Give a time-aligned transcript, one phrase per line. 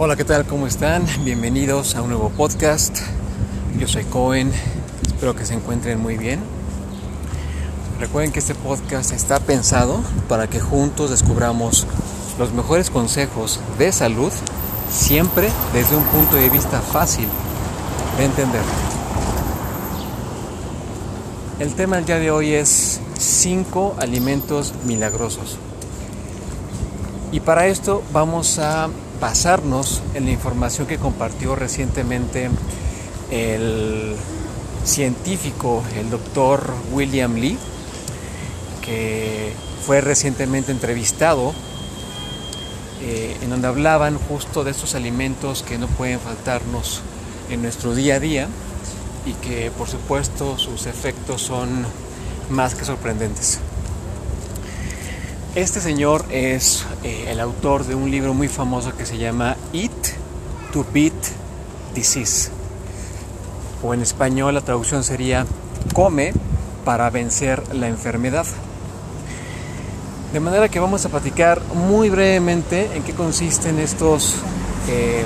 [0.00, 0.46] Hola, ¿qué tal?
[0.46, 1.04] ¿Cómo están?
[1.24, 2.96] Bienvenidos a un nuevo podcast.
[3.80, 4.52] Yo soy Cohen,
[5.04, 6.38] espero que se encuentren muy bien.
[7.98, 9.98] Recuerden que este podcast está pensado
[10.28, 11.84] para que juntos descubramos
[12.38, 14.30] los mejores consejos de salud,
[14.88, 17.26] siempre desde un punto de vista fácil
[18.18, 18.62] de entender.
[21.58, 25.58] El tema del día de hoy es 5 alimentos milagrosos.
[27.32, 32.50] Y para esto vamos a basarnos en la información que compartió recientemente
[33.30, 34.14] el
[34.84, 37.58] científico, el doctor William Lee,
[38.84, 39.52] que
[39.84, 41.52] fue recientemente entrevistado,
[43.02, 47.02] eh, en donde hablaban justo de estos alimentos que no pueden faltarnos
[47.50, 48.48] en nuestro día a día
[49.24, 51.86] y que por supuesto sus efectos son
[52.50, 53.60] más que sorprendentes.
[55.58, 59.90] Este señor es eh, el autor de un libro muy famoso que se llama Eat
[60.72, 61.12] to Beat
[61.96, 62.50] Disease.
[63.82, 65.46] O en español la traducción sería
[65.94, 66.32] Come
[66.84, 68.46] para vencer la enfermedad.
[70.32, 74.36] De manera que vamos a platicar muy brevemente en qué consisten estos
[74.88, 75.24] eh,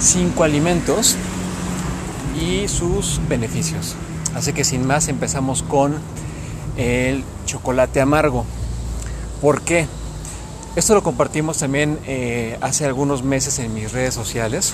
[0.00, 1.16] cinco alimentos
[2.40, 3.94] y sus beneficios.
[4.34, 5.96] Así que sin más empezamos con
[6.78, 8.46] el chocolate amargo.
[9.40, 9.86] ¿Por qué?
[10.76, 14.72] Esto lo compartimos también eh, hace algunos meses en mis redes sociales.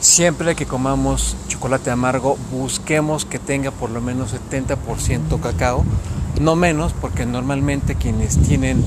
[0.00, 5.84] Siempre que comamos chocolate amargo, busquemos que tenga por lo menos 70% cacao,
[6.40, 8.82] no menos, porque normalmente quienes tienen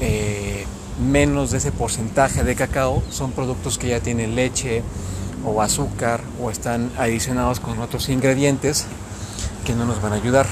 [0.00, 0.66] eh,
[1.02, 4.82] menos de ese porcentaje de cacao son productos que ya tienen leche
[5.44, 8.86] o azúcar o están adicionados con otros ingredientes
[9.64, 10.46] que no nos van a ayudar.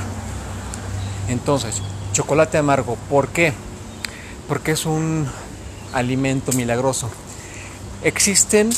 [1.28, 1.82] Entonces,
[2.12, 3.52] chocolate amargo, ¿por qué?
[4.48, 5.26] Porque es un
[5.92, 7.08] alimento milagroso.
[8.02, 8.70] Existen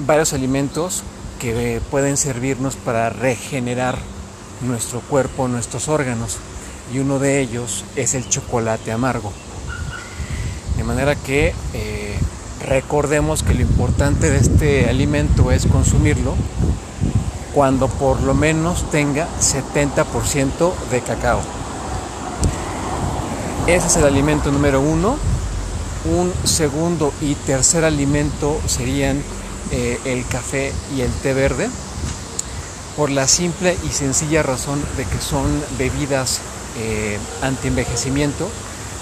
[0.00, 1.02] varios alimentos
[1.38, 3.98] que pueden servirnos para regenerar
[4.62, 6.38] nuestro cuerpo, nuestros órganos,
[6.92, 9.32] y uno de ellos es el chocolate amargo.
[10.76, 12.18] De manera que eh,
[12.66, 16.34] recordemos que lo importante de este alimento es consumirlo
[17.54, 21.40] cuando por lo menos tenga 70% de cacao.
[23.66, 25.16] Ese es el alimento número uno.
[26.04, 29.22] Un segundo y tercer alimento serían
[29.70, 31.70] eh, el café y el té verde,
[32.94, 35.46] por la simple y sencilla razón de que son
[35.78, 36.40] bebidas
[36.78, 38.50] eh, anti-envejecimiento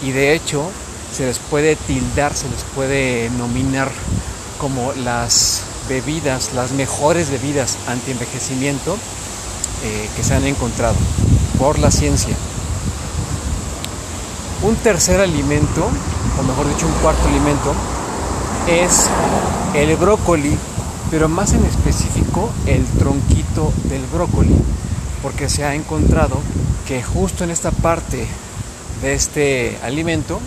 [0.01, 0.71] y de hecho
[1.13, 3.91] se les puede tildar, se les puede nominar
[4.61, 8.95] como las bebidas, las mejores bebidas anti-envejecimiento
[9.85, 10.95] eh, que se han encontrado
[11.59, 12.37] por la ciencia.
[14.63, 15.89] Un tercer alimento,
[16.39, 17.75] o mejor dicho un cuarto alimento,
[18.69, 19.09] es
[19.75, 20.57] el brócoli,
[21.11, 24.55] pero más en específico el tronquito del brócoli,
[25.21, 26.39] porque se ha encontrado
[26.87, 28.25] que justo en esta parte
[29.03, 30.41] de este alimento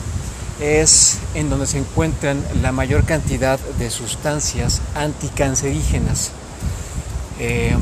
[0.62, 6.32] es en donde se encuentran la mayor cantidad de sustancias anticancerígenas.
[7.42, 7.76] Eh,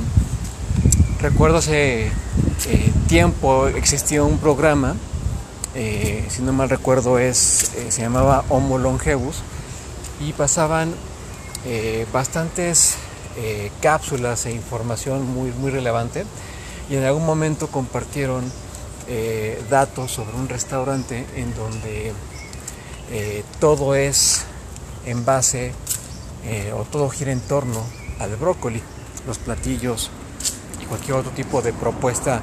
[1.22, 4.96] recuerdo hace eh, tiempo existía un programa
[5.76, 9.38] eh, si no mal recuerdo es, eh, se llamaba Homo longevus
[10.20, 10.94] y pasaban
[11.66, 12.96] eh, bastantes
[13.82, 16.24] cápsulas e información muy, muy relevante.
[16.88, 18.44] Y en algún momento compartieron
[19.72, 22.14] datos sobre un restaurante en donde
[23.60, 24.44] todo es
[25.08, 25.74] en base
[26.78, 27.84] o todo gira en torno
[28.20, 28.84] al brócoli,
[29.26, 30.12] los platillos
[30.80, 32.40] y cualquier otro tipo de propuesta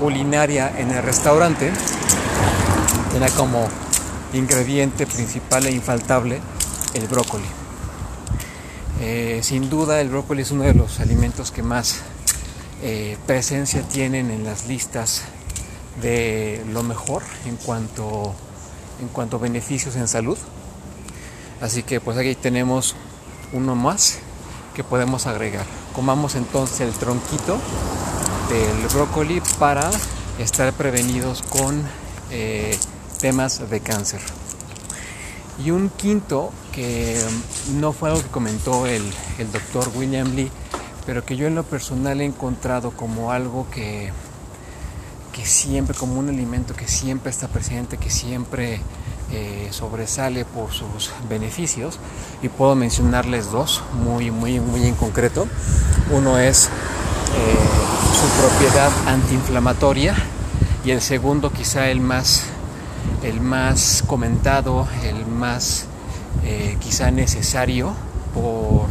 [0.00, 1.70] culinaria en el restaurante
[3.12, 3.68] tiene como
[4.32, 6.40] ingrediente principal e infaltable
[6.94, 7.44] el brócoli.
[9.00, 12.00] Eh, sin duda el brócoli es uno de los alimentos que más
[12.82, 15.24] eh, presencia tienen en las listas
[16.00, 18.34] de lo mejor en cuanto,
[19.00, 20.38] en cuanto a beneficios en salud.
[21.60, 22.96] Así que pues aquí tenemos
[23.52, 24.20] uno más
[24.74, 25.66] que podemos agregar.
[25.94, 27.58] Comamos entonces el tronquito
[28.48, 29.90] del brócoli para
[30.38, 31.82] estar prevenidos con
[32.30, 32.78] eh,
[33.22, 34.20] temas de cáncer.
[35.64, 37.16] Y un quinto que
[37.74, 39.02] no fue algo que comentó el,
[39.52, 40.50] doctor William Lee,
[41.06, 44.10] pero que yo en lo personal he encontrado como algo que,
[45.32, 48.80] que siempre, como un alimento que siempre está presente, que siempre
[49.30, 52.00] eh, sobresale por sus beneficios.
[52.42, 55.46] Y puedo mencionarles dos muy, muy, muy en concreto.
[56.10, 56.70] Uno es eh,
[58.18, 60.16] su propiedad antiinflamatoria
[60.84, 62.46] y el segundo quizá el más
[63.22, 65.86] el más comentado, el más
[66.44, 67.92] eh, quizá necesario
[68.34, 68.86] por,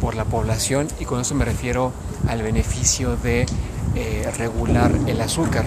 [0.00, 1.92] por la población y con eso me refiero
[2.28, 3.46] al beneficio de
[3.94, 5.64] eh, regular el azúcar.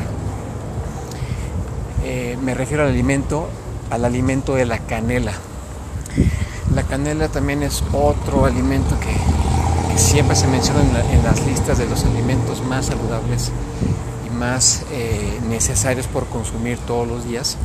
[2.04, 3.48] Eh, me refiero al alimento,
[3.92, 5.34] al alimento de la canela.
[6.74, 9.14] La canela también es otro alimento que,
[9.96, 13.52] siempre se menciona en, las listas de los alimentos más saludables
[14.26, 14.82] y más
[15.48, 17.58] necesarios por consumir todos los días.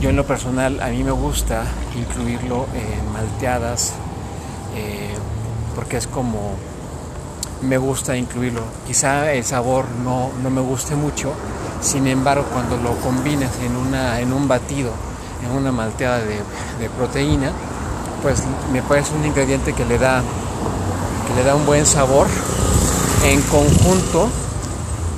[0.00, 1.64] Yo en lo personal a mí me gusta
[1.96, 3.92] incluirlo en malteadas
[5.74, 6.54] porque es como
[7.62, 8.62] me gusta incluirlo.
[8.86, 11.32] Quizá el sabor no, me guste mucho,
[11.80, 14.90] sin embargo cuando lo combinas en, una, en un batido,
[15.44, 17.52] en una malteada de, proteína,
[18.22, 18.42] pues
[18.72, 20.22] me parece un ingrediente que le da,
[21.28, 22.26] que le da un buen sabor
[23.24, 24.28] en conjunto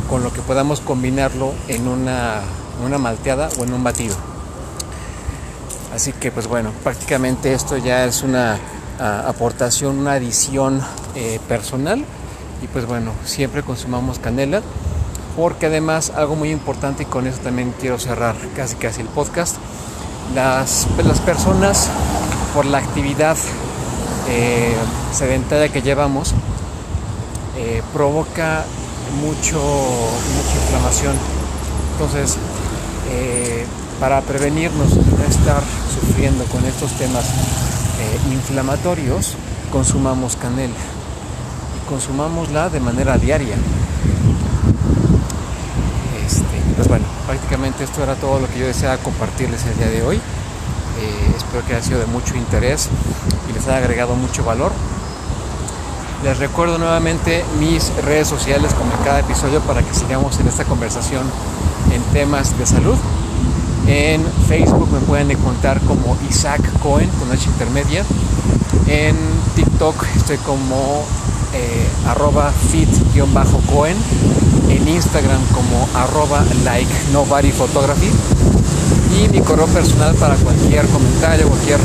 [0.09, 2.41] con lo que podamos combinarlo en una,
[2.85, 4.17] una malteada o en un batido.
[5.95, 8.59] Así que pues bueno, prácticamente esto ya es una
[8.99, 10.83] aportación, una adición
[11.15, 12.05] eh, personal
[12.63, 14.61] y pues bueno, siempre consumamos canela
[15.37, 19.57] porque además algo muy importante y con eso también quiero cerrar casi casi el podcast,
[20.35, 21.89] las, las personas
[22.55, 23.37] por la actividad
[24.29, 24.75] eh,
[25.13, 26.35] sedentaria que llevamos
[27.57, 28.65] eh, provoca
[29.23, 31.15] mucho, mucha inflamación.
[31.93, 32.37] Entonces,
[33.11, 33.67] eh,
[34.01, 35.63] para prevenirnos de no estar
[36.01, 37.25] sufriendo con estos temas
[38.31, 39.35] inflamatorios,
[39.73, 40.75] consumamos canela
[41.89, 43.57] consumámosla de manera diaria.
[46.25, 46.45] Este,
[46.77, 50.17] pues bueno, prácticamente esto era todo lo que yo deseaba compartirles el día de hoy.
[50.17, 52.89] Eh, espero que haya sido de mucho interés
[53.49, 54.73] y les haya agregado mucho valor.
[56.25, 60.65] Les recuerdo nuevamente mis redes sociales como en cada episodio para que sigamos en esta
[60.65, 61.23] conversación
[61.93, 62.97] en temas de salud.
[63.87, 68.05] En Facebook me pueden encontrar como Isaac Cohen con H intermedia.
[68.87, 69.17] En
[69.55, 71.05] TikTok estoy como
[71.55, 73.97] eh, arroba fit-cohen,
[74.69, 78.11] en Instagram como arroba like nobody photography
[79.17, 81.81] y mi correo personal para cualquier comentario, cualquier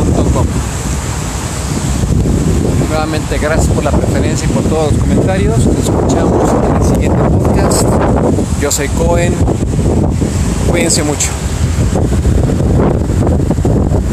[3.00, 5.66] Nuevamente gracias por la preferencia y por todos los comentarios.
[5.66, 7.86] Nos escuchamos en el siguiente podcast.
[8.60, 9.34] Yo soy Cohen.
[10.68, 11.30] Cuídense mucho.